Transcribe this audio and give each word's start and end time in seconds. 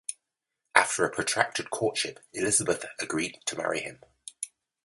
After 0.73 1.05
a 1.05 1.11
protracted 1.13 1.69
courtship, 1.69 2.21
Elizabeth 2.33 2.85
agreed 2.97 3.37
to 3.45 3.55
marry 3.55 3.81
him. 3.81 3.99